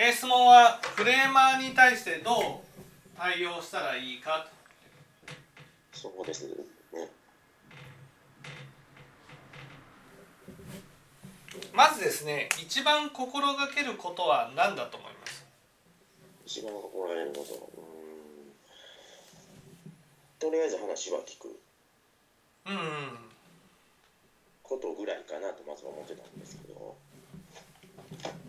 [0.00, 2.42] えー質問はクレーマーに対してどう
[3.18, 4.46] 対応したらいいか？
[5.92, 6.54] そうですね。
[11.50, 15.44] とまずですね一番心がけることは何だと思います？
[16.46, 17.68] 一番心がけること。
[20.46, 21.58] とりあえず話は聞く
[22.66, 22.80] うんうん
[24.62, 26.94] ことぐらいかなとまずは思ってたんですけど。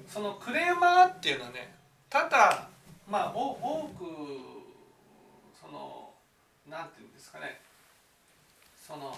[0.08, 1.74] そのクレーマーっていうのはね
[2.10, 2.68] ただ
[3.08, 4.06] まあ多く
[5.60, 6.10] その
[6.70, 7.60] なんていうんですかね
[8.88, 9.16] その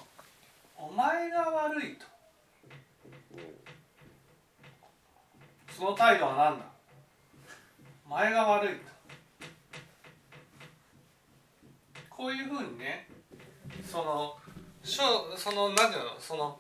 [0.78, 2.06] お前が悪いと。
[5.78, 6.66] その態度は何だ？
[8.06, 8.82] お前が悪いと。
[12.10, 13.08] こういうふうにね
[13.90, 14.36] その
[14.84, 16.20] しょその何ていうの？
[16.20, 16.60] その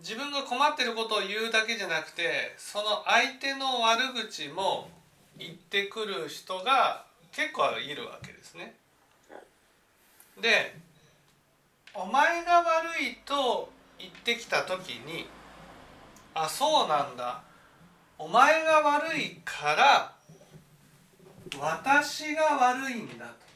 [0.00, 4.88] 自分が困ってることを言うだけじゃなくてその相手の悪口も
[5.38, 8.74] 言ってくる人が結構いるわけですね。
[10.40, 10.74] で
[11.94, 15.28] 「お前が悪い」と言ってきた時に
[16.34, 17.42] 「あそうなんだ
[18.18, 20.14] お前が悪いから
[21.58, 23.49] 私が悪いんだ」と。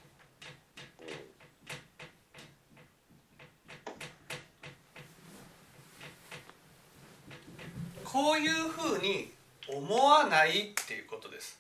[8.15, 9.29] こういうふうに
[9.69, 10.53] 思わないっ
[10.87, 11.59] ていうことです。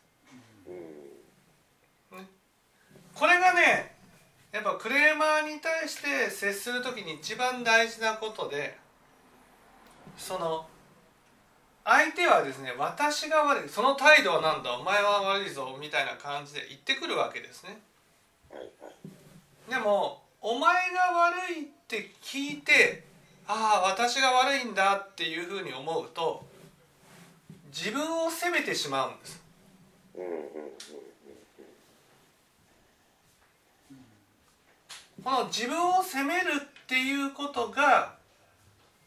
[0.68, 2.28] うん。
[3.12, 3.92] これがね
[4.52, 8.78] やっぱクレーマーに対して接する時に一番大事なことで
[10.16, 10.64] その
[11.84, 17.80] 相手はですね私が悪いその態度は何だお前は悪いぞみたいな感じで言ってくるわけですね。
[19.68, 23.02] でもお前が悪いって聞いて
[23.46, 26.44] ああ私が悪いんだっていうふうに思うと
[27.68, 29.42] 自分を責めてしまうんです。
[35.22, 36.50] この自分を責める
[36.84, 38.14] っていうことが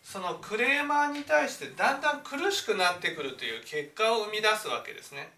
[0.04, 5.30] そのクレーマーに対してだんだん苦しくなってくるという結果を生み出すわけですね。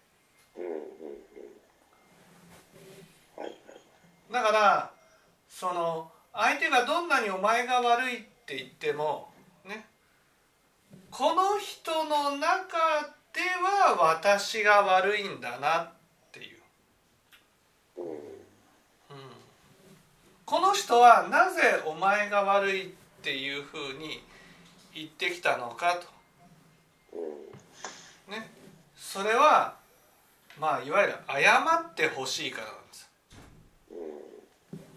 [4.30, 4.90] だから
[5.48, 9.28] その相手がどんなにお前が悪いって言っても
[9.64, 9.86] ね。
[11.12, 12.76] この人の中
[13.32, 15.92] では私が悪いんだなっ
[16.32, 16.58] ていう、
[17.98, 18.04] うん。
[18.06, 18.16] うん、
[20.44, 22.90] この人はなぜお前が悪いっ
[23.22, 24.20] ていうふうに
[24.92, 27.16] 言ってきたのかと。
[27.16, 28.32] うん。
[28.32, 28.50] ね、
[28.96, 29.76] それは
[30.58, 33.10] まあいわゆる謝ってほしいからなんです、
[33.92, 33.94] う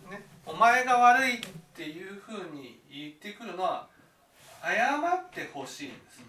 [0.08, 0.12] ん。
[0.12, 1.40] ね、お前が悪いっ
[1.76, 3.88] ていうふうに言ってくるのは
[4.62, 6.20] 謝ってほしいんです、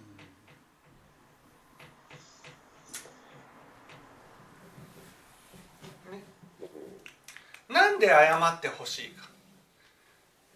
[6.10, 6.22] ね、
[7.68, 9.28] なんで謝ってほしいか、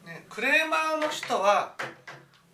[0.07, 1.75] ね、クレーマーの人は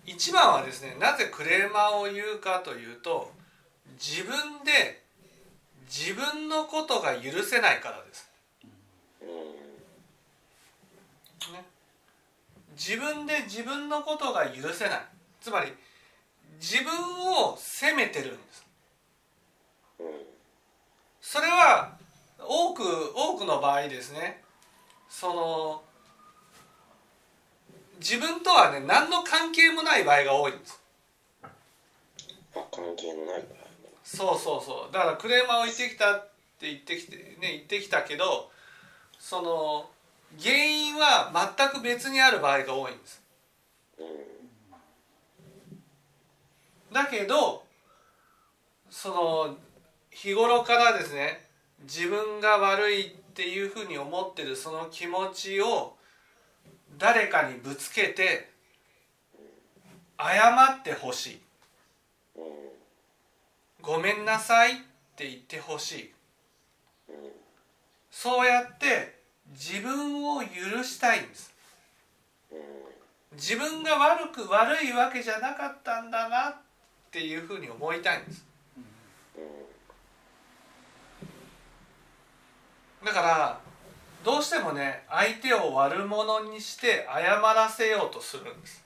[0.05, 3.33] 一番はですねなぜクレーマーを言うかというと
[3.99, 5.05] 自分で
[5.87, 8.29] 自分のことが許せないからです、
[9.23, 9.29] うん。
[11.53, 11.65] ね、
[12.77, 15.01] 自分で自分のことが許せない
[15.41, 15.73] つまり
[16.61, 16.93] 自分
[17.43, 18.67] を責めてるんです
[20.01, 20.07] うん。
[21.21, 21.97] それは
[22.39, 22.83] 多く
[23.15, 24.43] 多くの場合ですね
[25.09, 25.83] その
[27.99, 30.81] 自分とはね何の関係もない場合が多いんです
[32.55, 33.45] あ、関係のない。
[34.05, 36.31] そうそうそうだからクレーマーを言ってきたっ
[36.61, 38.51] て言ってきてね言ってきたけど
[39.19, 39.91] その
[40.43, 43.23] 原因は全く別にある場合が多いんです。
[46.93, 47.65] だけど
[48.89, 49.57] その
[50.11, 51.45] 日頃からですね
[51.83, 55.97] 自分が悪いっていうふうに思ってるその気持ちを
[56.99, 58.51] 誰かにぶつけて
[60.17, 61.41] 謝ってほしい。
[63.83, 64.77] ごめんなさいっ
[65.17, 66.15] て言ってほしい。
[68.11, 69.14] そうやって
[69.51, 71.53] 自分を許したいんです。
[72.51, 72.59] うん。
[73.33, 76.55] 自分が悪く悪いわけじゃなかったんだなっ
[77.11, 78.45] ていうふうに思いたいんです。
[83.05, 83.61] だから
[84.25, 88.83] どうしてもね相手を悪者にして謝らせようとするんです。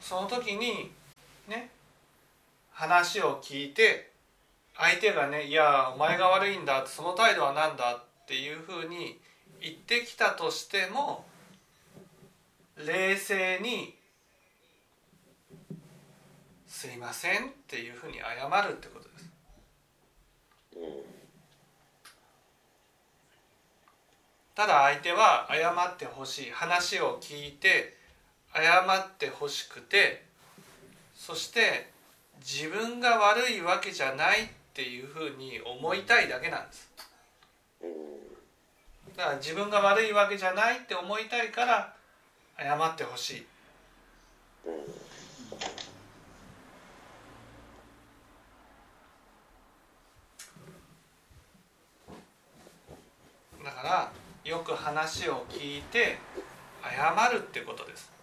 [0.00, 0.92] その時に
[1.48, 1.70] ね
[2.70, 4.07] 話を聞いて
[4.78, 9.20] 相手がね「いやお前が悪いんだ」その態度は何だっていうふうに
[9.60, 11.26] 言ってきたとしても
[12.76, 13.98] 冷静に
[16.68, 19.28] すいません」っていうふうに謝るってことです。
[24.54, 26.50] ただ相手は謝ってほしい。
[26.50, 27.96] 話を聞いて
[28.52, 30.24] 謝ってほしくて
[31.16, 31.90] そして
[32.40, 34.48] 自分が悪いわけじゃないっ
[34.78, 36.88] ていうふうに思いたいだけなんです。
[37.82, 37.90] うん。
[39.16, 41.96] だから自分が悪いわけじゃないって思いたいから
[42.56, 43.46] 謝ってほしい。
[44.66, 44.74] うん。
[53.64, 54.12] だから
[54.44, 56.18] よく話を聞いて
[56.84, 58.17] 謝るってことです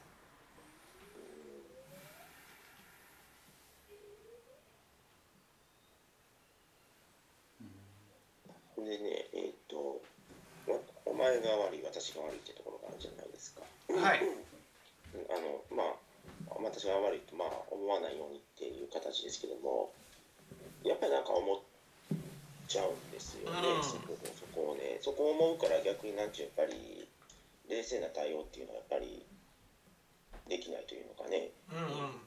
[8.85, 10.01] でねえっ、と
[10.67, 13.61] まお前が悪い私が悪いってところがあるじゃないですか。
[13.89, 14.21] はい。
[14.21, 14.45] うん
[15.31, 15.95] あのまあ
[16.61, 19.91] 私が悪いとまあ思わないようにっていう形ですけども
[20.83, 21.59] やっぱりなんか思っ
[22.67, 23.83] ちゃうんですよね、うん。
[23.83, 24.99] そこそこをね。
[25.01, 27.07] そこを思うから逆になんていうやっぱり
[27.69, 29.25] 冷静な対応っていうのはやっぱり
[30.49, 31.49] できないというのかね。
[31.71, 32.21] うんうん。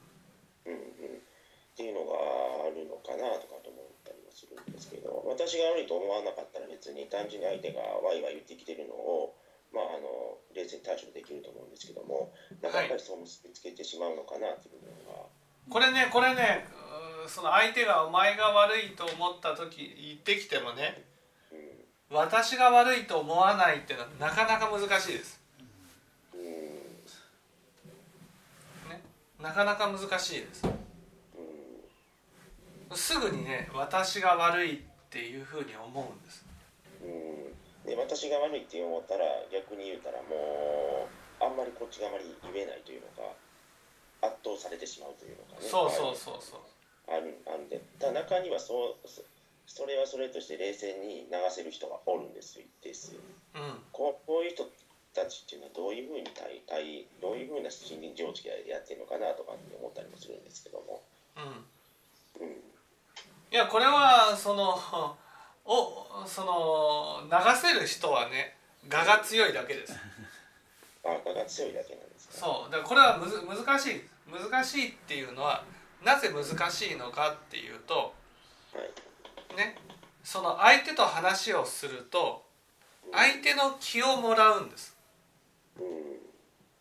[0.65, 1.21] うんうん。
[1.21, 2.17] っていうのが
[2.67, 3.88] あるのかなとかと思ったり
[4.29, 9.33] もするんですけど私が悪いと思わなかったら別に単純に相手がワイワイ言ってきてるのを
[9.73, 12.31] まああの冷静に対処できると思うんですけども
[12.61, 15.25] なんかやっぱりそう結びつけてしまうのかなっていう部分が、
[15.69, 16.69] これねこれね
[17.27, 21.03] その相手がお前が悪いと思った時言ってきてもね
[21.51, 22.17] うん。
[22.17, 25.39] 私が悪いと思わないっていうのはなかなか難しいです、
[26.33, 26.41] うん。
[28.89, 29.01] ね、
[29.41, 30.65] なかなか難しいです。
[30.65, 30.78] うん
[33.19, 34.79] すぐにね私が悪いっ
[35.11, 36.45] ていうふうに思うんです。
[37.03, 37.51] うん。
[37.83, 42.23] で私が悪いって思ったら逆に言うたらもうあんまりこっちがあまり
[42.53, 43.35] 言えないというのか
[44.23, 45.67] 圧倒されてしまうというのかね。
[45.67, 46.63] そうそうそうそう。
[47.11, 47.83] あるあるんで。
[47.99, 49.19] ただ中にはそうそ
[49.67, 53.19] それはそれとして冷静に流せる人がおるんです一定数
[53.53, 53.83] うん。
[53.91, 54.63] こうこういう人
[55.13, 61.03] たちっていうのはどういうふうに対対どういうふうな心理常識でやってるのかなとかって思ったりもするんですけども。
[62.39, 62.47] うん。
[62.47, 62.68] うん
[63.51, 64.77] いやこれはその
[65.65, 68.55] おその流せる人はね
[68.91, 69.93] 我が強いだけです。
[71.05, 72.33] あ我が強いだけなんですか？
[72.37, 72.71] そう。
[72.71, 75.63] だからこれはむず難しい難しいっていうのは
[76.01, 78.13] なぜ難しいのかっていうと
[78.73, 78.81] は
[79.53, 79.55] い。
[79.55, 79.77] ね
[80.23, 82.45] その相手と話をすると
[83.11, 84.95] 相手の気をもらうんです。
[85.77, 86.19] うん。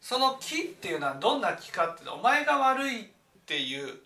[0.00, 3.08] その気っていうのはどんな気かっていうとお前が悪いっ
[3.46, 4.02] ていう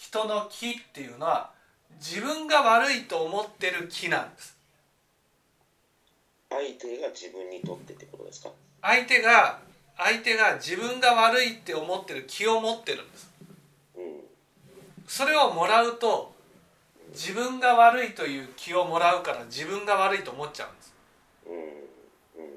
[0.00, 1.50] 人の気っていうのは
[1.96, 4.56] 自分が悪いと思ってる気なんです。
[6.48, 8.50] 相手が自分にとってってことですか？
[8.80, 9.60] 相手が
[9.98, 13.30] 相手が自分が悪いって思ってる気を持ってるんです。
[13.96, 14.20] うん。
[15.06, 16.32] それをもらうと
[17.12, 20.94] 自分が悪いという気をもらうから自分が悪いと思っちゃうんです。
[21.46, 21.54] うん。
[22.42, 22.54] うん。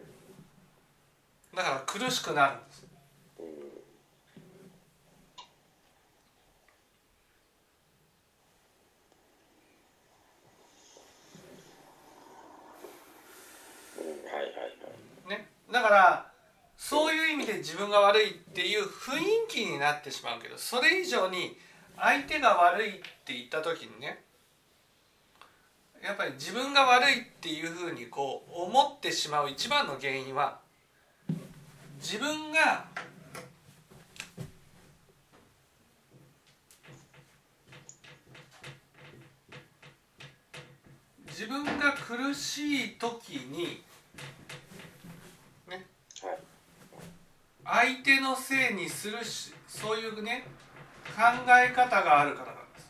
[1.56, 2.88] だから苦しくなるんです
[3.39, 3.54] うんうん
[14.44, 15.30] いはい。
[15.30, 15.48] ね。
[15.72, 16.34] だから
[16.78, 21.58] そういう意味で自分が悪いっていう雰囲気になってしまうけどそれ以上に
[21.98, 22.91] 相手が悪いっ
[23.25, 24.24] て言った時にね
[26.03, 30.60] やっぱり自分が悪いっていうふうにこう思ってしまう一番の原因は
[32.01, 32.86] 自分が
[41.27, 43.82] 自分が苦しい時に
[45.70, 45.86] ね
[46.22, 46.38] はい
[47.65, 50.46] 相手のせいにするしそういうね
[51.15, 52.88] 考え方があるからなんです。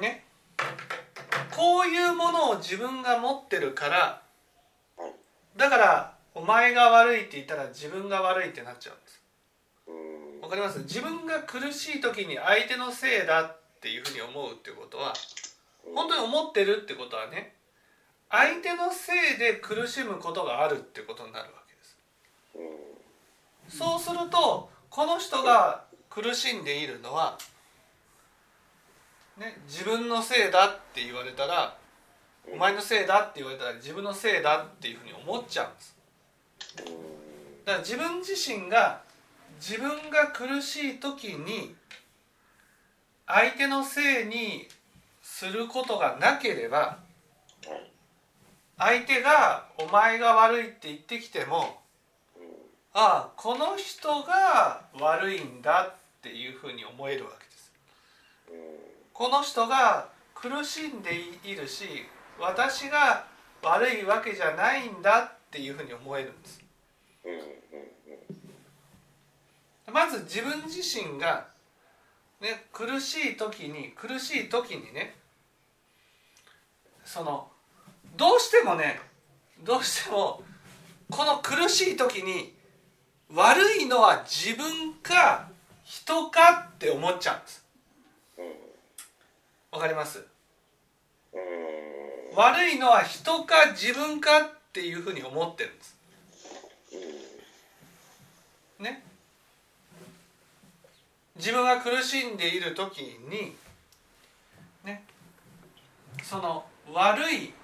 [0.00, 0.24] ね。
[1.54, 4.22] こういうものを自分が持ってるから
[4.96, 5.12] はい。
[5.56, 9.22] だからお前が悪いって言ったら自分が悪いってなっちゃうんです。
[9.88, 9.92] う
[10.38, 10.40] ん。
[10.40, 10.78] わかります？
[10.80, 15.12] 自分が苦しい時に相手のせいだっていうふうに思うってことは
[15.94, 17.54] 本当に思ってるってことはね
[18.30, 21.98] 相手のせいで苦しむことがあるってことになるわけです。
[22.54, 23.70] うん。
[23.70, 27.38] そうするとこの人が苦しんでいるのは、
[29.36, 31.76] ね、自分のせいだって言われたら
[32.52, 35.96] お前のせいだって言われたら自分のせいだっていうふうに思っちゃうんです。
[37.64, 39.02] だから自分自身が
[39.60, 41.74] 自分が苦しい時に
[43.26, 44.68] 相手のせいに
[45.22, 46.99] することがなければはい
[48.80, 51.82] 相手が「お前が悪い」って言ってきても
[52.94, 57.72] ああこの人が悪いんだっていうふうに思えるわけです。
[59.12, 62.06] この人が苦しんでいるし
[62.38, 63.26] 私が
[63.62, 66.60] 悪いわけじゃないんだっていうふうに思えるんです。
[69.92, 71.48] まず自分自身が、
[72.40, 75.16] ね、苦しい時に苦しい時にね
[77.04, 77.49] その
[78.20, 79.00] どうしてもね
[79.64, 80.42] どうしても
[81.10, 82.54] この苦しい時に
[83.34, 85.48] 悪いのは自分か
[85.84, 87.64] 人かって思っちゃうんです。
[89.72, 90.22] わかります？
[92.34, 95.96] 悪いのは人か自分かっていうふうに思ってるんです。
[98.80, 99.02] ね。
[101.36, 102.98] 自分が苦しんでいる時
[103.30, 103.56] に
[104.84, 105.04] ね。
[106.22, 107.54] その悪い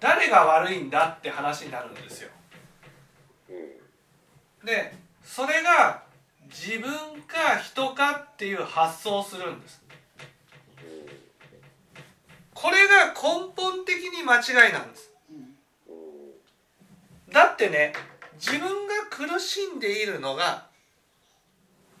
[0.00, 2.30] 誰が悪いんだって話になるんですよ。
[4.64, 6.02] でそれが
[6.48, 6.90] 自分
[7.22, 9.82] か人かっていう発想をするんです。
[12.54, 15.12] これが根本的に間違いなんです。
[17.30, 17.92] だってね
[18.34, 20.66] 自分が苦しんでいるのが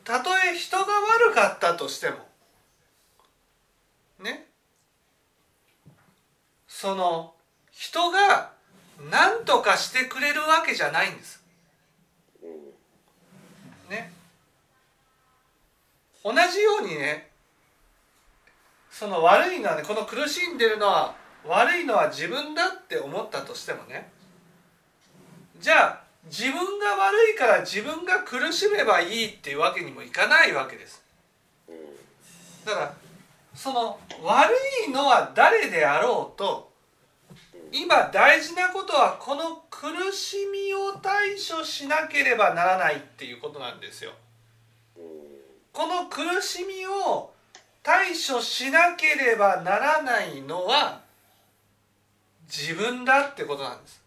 [0.04, 2.16] たとえ人が悪かったとしても
[4.22, 4.46] ね
[6.68, 7.35] その
[7.76, 8.52] 人が
[9.10, 11.44] 何とかしてくれるわけじゃないんです。
[13.90, 14.10] ね。
[16.24, 17.30] 同じようにね
[18.90, 21.14] その悪いのはねこの苦しんでるのは
[21.46, 24.10] 悪いのは自分だって思ったとしてもね
[25.60, 31.04] じゃあ自分が悪いから自分が苦しめばいいっていうわけにもいかないわけです。
[32.64, 32.94] だから
[33.54, 34.50] その悪
[34.88, 36.65] いのは誰であろうと
[37.72, 44.12] 今大事なことはこの苦しみを対処しなければならないっていうことなんですよ。
[45.72, 47.30] この苦しみを
[47.82, 51.02] 対処しなければならないのは
[52.46, 54.02] 自分だってことなんです。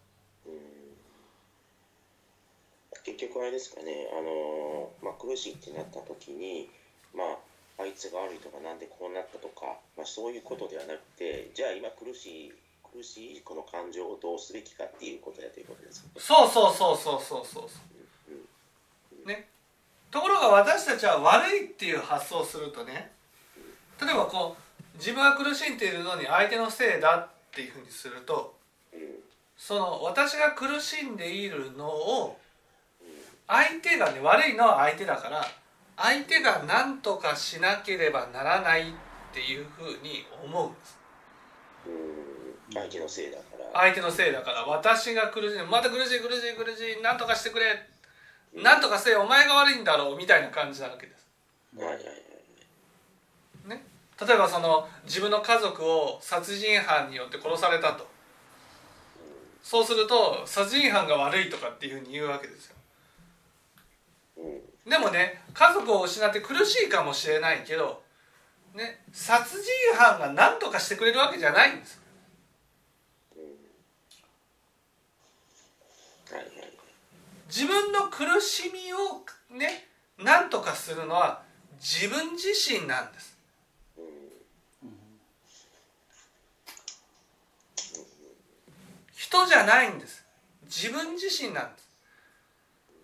[3.04, 6.68] 結局あれですかね、あのまあ、苦しいってなった時に、
[7.14, 7.24] ま
[7.78, 12.52] あ、あいつが悪いとかなんでこうなったとか、まあ、そういうことではなくてじゃあ今苦しい
[12.92, 17.68] 苦しいこの感情をどうすべきかっていうことやということですそうそうそうそうそうそ
[19.24, 19.48] う、ね。
[20.10, 23.12] ところが私たちは悪いっていう発想をするとね
[24.00, 28.54] 例えばこう自分が苦しんでいるのに相手のせいだっていうふうにすると
[29.56, 32.38] その私が苦しんでいるのを
[33.46, 35.44] 相手がね悪いのは相手だから
[35.96, 38.84] 相手が何とかしなければならないっ
[39.34, 40.98] ていうふうに思うんです。
[42.72, 43.80] 相手のせいだから。
[43.80, 44.64] 相手のせいだから。
[44.64, 45.58] 私が苦しい。
[45.68, 47.02] また苦しい苦しい苦しい。
[47.02, 47.86] 何とかしてくれ。
[48.54, 50.16] 何とかせえお前が悪いんだろう。
[50.16, 51.26] みたいな感じなわけです。
[51.76, 53.84] はいはいはいね、
[54.20, 58.08] 例えばその自分の家族を殺人犯によって殺されたと。
[59.62, 62.76] そうすると殺人犯が悪いとかっていうふうに言うわけですよ。
[64.88, 68.02] でもね家族を失って苦しいかもしれないけど、
[68.74, 71.99] ね、殺人犯が何とかしてくれるわけじゃないんです。
[77.54, 79.88] 自分の苦しみをね
[80.18, 81.42] 何とかするのは
[81.78, 83.36] 自分自身なんです。
[89.30, 90.24] 人じゃないんです
[90.64, 91.88] 自分自身なんです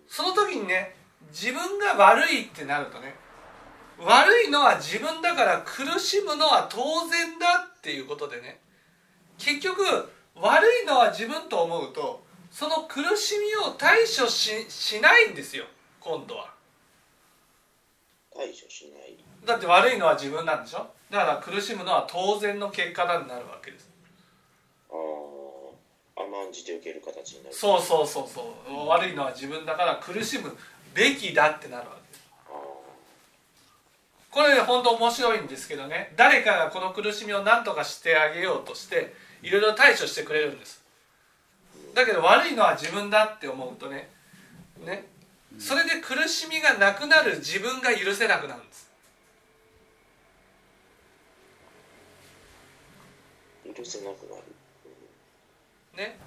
[0.09, 0.95] その時にね
[1.31, 3.15] 自分が悪いってなるとね
[3.97, 8.59] 悪いのは自分だから苦しむのは当然だっていうことでね
[9.37, 9.81] 結局
[10.35, 12.26] 悪いのは自分と思うと
[12.57, 15.65] その苦しみを対処ししないんですよ。
[15.99, 16.49] 今度は。
[18.33, 19.15] 対処しない。
[19.45, 20.87] だって悪いのは自分なんでしょ？
[21.11, 23.87] だから苦しむのは当然の結果だになるわけです。
[24.89, 27.55] ああ甘んじて受ける形になる。
[27.55, 28.87] そうそうそうそう。
[28.87, 30.57] 悪いのは自分だから苦しむ
[30.95, 32.27] べきだってなるわけです。
[34.31, 36.11] これ本当面白いんですけどね。
[36.15, 40.76] 誰かがこの苦しみを何とかしてあげようとしていろいろ対処してくれるんです
[41.97, 44.07] だけど悪いのは自分だって思うとね。
[44.85, 45.07] ね。
[45.57, 48.91] それで苦しみがなくなる自分が許せなくなるんです。
[53.75, 54.43] 許せなくなる。
[55.97, 56.19] ね。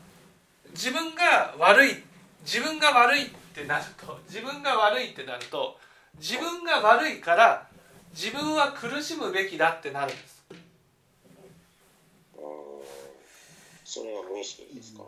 [0.72, 2.02] 自分が悪い
[2.44, 5.78] 自分が悪いってなると 自分が悪いってなると
[6.18, 7.68] 自分が悪いから
[8.12, 10.40] 自分は苦しむべきだってなるんです。
[13.84, 15.02] それは無意識ですか、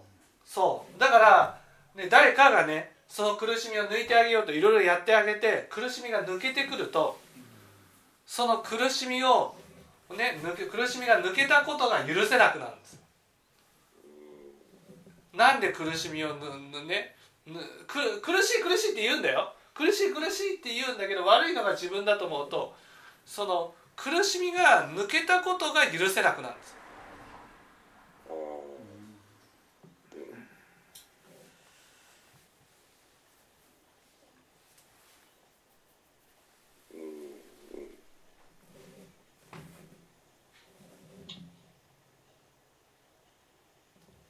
[0.53, 1.01] そう。
[1.01, 1.59] だから、
[1.95, 7.19] ね、誰かがねその苦しみを抜いてあげようといろいろやってあげて苦しみが抜けてくると
[8.27, 9.55] その苦しみを、
[10.11, 13.01] ね、抜け苦しみが抜けたことが許せなくなるんです。
[15.33, 17.17] なんで苦しみをね
[17.87, 19.55] 苦しい苦しいって言うんだよ。
[19.75, 22.75] 苦しい苦しいって言うんだけど悪いのが自分だと思うと
[23.25, 26.77] その苦しみが抜けたことが許せなくなるんです
[28.29, 28.83] あー
[36.95, 37.93] うんうん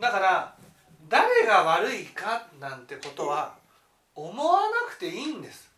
[0.03, 0.53] だから
[1.09, 3.55] 誰が悪いかなんてことは
[4.17, 5.71] 思わなくていいんです。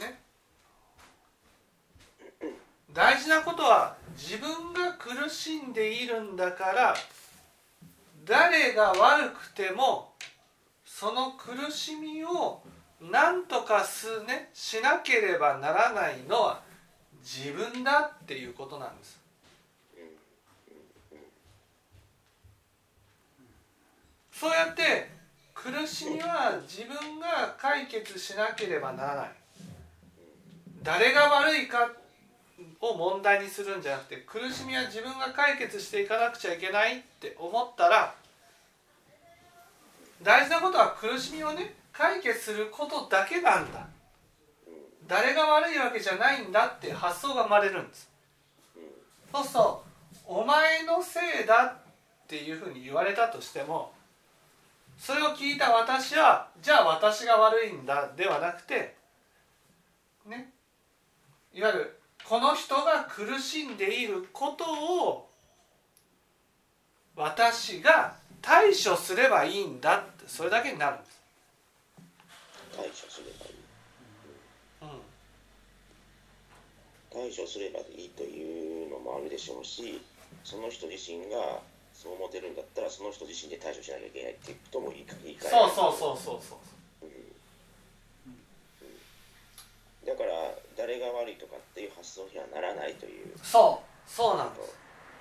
[0.00, 0.18] ね。
[2.94, 6.94] 大事なことは自分が苦しんでいるんだから
[8.24, 10.14] 誰が悪くても
[10.86, 12.62] その苦しみを
[12.98, 16.62] 何とかすねしなければならないのは
[17.22, 19.20] 自分だっていうことなんです。
[24.40, 25.10] そうやって
[25.52, 29.30] 苦しみは自分が解決しなければならない。
[30.82, 31.90] 誰が悪いか
[32.80, 38.14] を問題にするんじゃなくて苦しみは自分が解決していかなくちゃいけないって思ったら
[40.22, 43.86] 大事なことは苦しみをね解決することだけなんだ。
[45.06, 48.08] 誰が悪いわけじゃないんだって発想が生まれるんです。
[49.34, 49.84] そうすると
[50.24, 53.92] お前のせいだっていうふうに言われたとしても
[55.00, 58.94] それを聞いた私はじゃあ私が悪いんだではなくて
[60.26, 60.52] ね
[61.54, 64.64] いわゆるこの人が苦しんでいること
[65.06, 65.30] を
[67.16, 71.20] 私が対処すればいいんだってそれだけになるんです。
[72.76, 73.54] 対処すればいい
[74.82, 75.00] うん
[77.10, 80.00] 対処すればいいというのもあるでしょうし
[80.44, 81.60] その人自身が
[82.00, 86.58] そう思ってるんだったらその人自身で対処しなきゃいけないっていうこともいいかいいかそうそうそうそうそう。
[90.08, 90.32] だから
[90.78, 93.36] 誰が悪いとかっていう発想にはならないという。
[93.42, 94.10] そう。
[94.10, 94.64] そうなんこ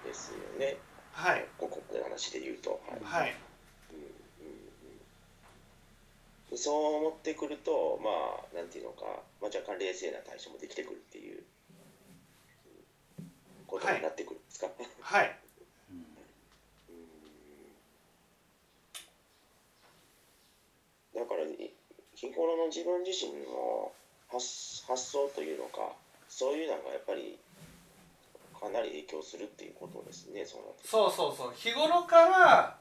[0.07, 0.31] です。
[0.31, 0.77] とですよね。
[1.11, 1.45] はい。
[1.57, 3.27] ここで話で言うと、はい。
[3.27, 3.35] はい。
[6.55, 9.03] そう思ってくるとまあなんていうのか、
[9.41, 11.43] まあ、若干冷静な対処もできてくるっていう。
[13.67, 14.67] ことになってくるんですか、
[15.01, 15.48] はい
[21.19, 21.71] だからい
[22.15, 23.91] 日頃の自分自身の
[24.31, 25.91] 発発想というのか
[26.29, 27.37] そういうのがやっぱり
[28.57, 31.53] かなり影響するっていうことですねそうなってそうそうそう。
[31.55, 32.77] 日頃から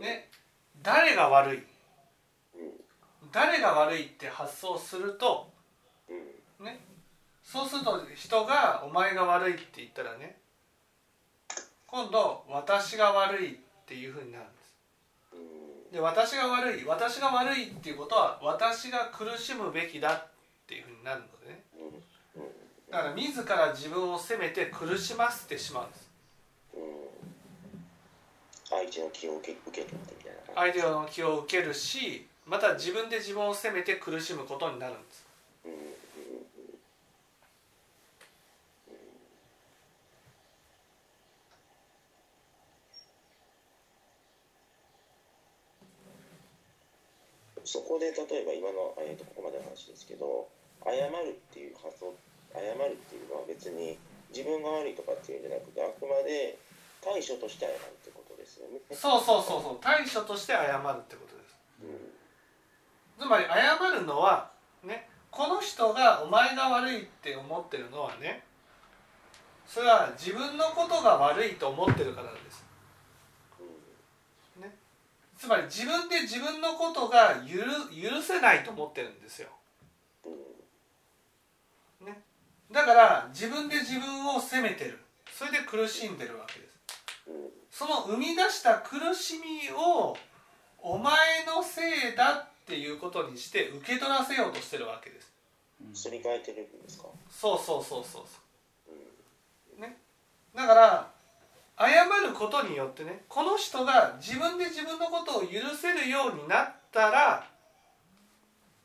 [0.00, 0.28] ね
[0.82, 1.58] 誰が悪い。
[1.58, 1.64] うん。
[3.32, 5.50] 誰が悪いって発想すると
[6.08, 6.66] うん。
[6.66, 6.80] ね
[7.42, 10.38] そうすると人が「お前が悪い」って言ったらね
[11.86, 14.44] 今度「私が悪い」っていうふうになる。
[14.44, 14.48] ん
[15.92, 20.26] で私が悪い私が悪いっていうことは私が苦しむべきだっ
[20.66, 21.62] ていうふうになるのでね。
[22.90, 26.10] だから自ら自分を責めて苦しませてしまうんです。
[26.74, 26.82] うん。
[28.68, 35.26] 相手の気を受け受け取ってみたいな感相手の気を受けるしまた自分で自分を責めて苦しむことになるんです。
[35.64, 35.86] じ、うんうん
[47.66, 50.46] そこで例えば今の、えー、とここまでの話ですけど
[50.86, 52.14] 謝るっていう発想
[52.54, 53.98] 謝るっていうのは別に
[54.30, 56.56] 自分が悪いとかっていうんじゃなくてあくまで
[57.02, 58.78] 対処として謝るってことですよね。
[58.90, 59.78] そうそうそうそう。
[59.80, 61.58] 対処として謝るってことです。
[63.18, 64.50] つまり謝るのは
[64.82, 68.42] ねこの人がお前が悪いって思ってるのはね
[69.66, 72.65] それは自分のことが悪いと思ってるからなんです
[75.38, 77.58] つまり自分で自分のことが許
[77.94, 79.48] 許せないと思ってるんですよ。
[82.72, 84.98] だから自分で自分を責めてる。
[85.30, 86.76] それで苦しんでるわけです。
[87.70, 90.16] その生み出した苦しみを
[90.78, 95.32] お前のせいだっていうことにして受け取らせようとしてるわけです。
[95.94, 97.04] すり替えてるんですか？
[97.30, 98.38] そうそうそうそうそ
[99.78, 99.80] う。
[99.80, 99.98] ね。
[100.54, 101.10] だから
[101.78, 107.46] 謝ることによってねこの人が自分で自分のことを許せるようになったら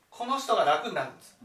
[0.10, 1.38] この人が楽になるんです。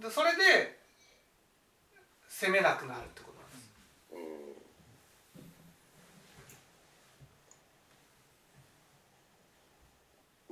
[0.00, 0.78] でそれで
[2.28, 3.70] 責めなくなるってことなんです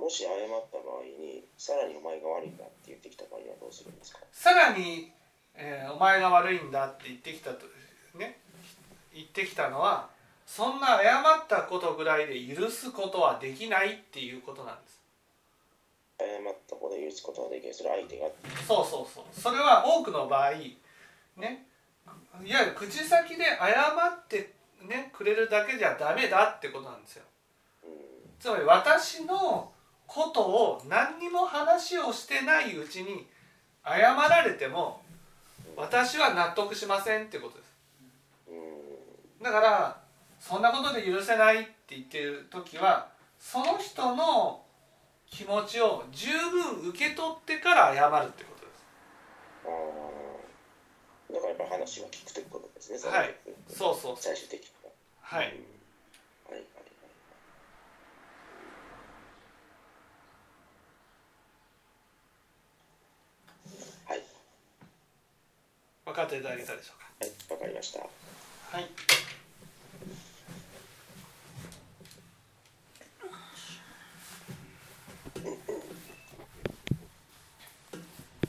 [0.05, 0.29] もし謝っ
[0.69, 4.19] た場合にさらにお前が悪いんだって言ってきた場合はどうするんですか？
[4.31, 5.11] さらに、
[5.55, 7.65] えーお前が悪いんだって言ってきたと
[8.13, 8.37] ね
[9.15, 10.09] 言ってきたのは
[10.45, 15.01] そんな謝ったことぐらいで許すことはできないっていうことなんです。
[16.19, 18.27] 謝ったことで許すことができるそれは相手が。
[18.67, 19.23] そうそうそう。
[19.33, 20.51] それは多くの場合
[21.37, 21.65] ね
[22.45, 24.53] いわゆる口先で謝って
[24.87, 27.23] ねくれるだけじゃダメだってことなんですよ。
[27.83, 27.89] うん。
[28.39, 29.71] つまり私の
[30.07, 33.27] ことを何にも話をしてないうちに
[33.83, 35.01] 謝られても
[35.75, 37.75] 私は納得しませんってことです。
[38.49, 40.01] うんだから
[40.39, 44.61] そんなことで許せないって言ってる時はその人の
[45.27, 48.85] 気持ちを十分受け取ってから謝るってことです。
[51.33, 53.35] だからやっぱ話は聞くということですねはい。
[53.67, 54.91] そうそう最終的には。
[55.21, 55.74] はい
[66.05, 67.05] 分かっていただけたでしょうか。
[67.19, 67.99] はい分かりました。
[67.99, 68.89] はい。